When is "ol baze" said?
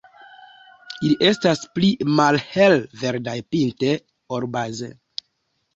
4.39-4.93